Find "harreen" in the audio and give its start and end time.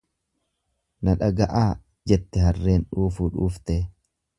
2.49-2.91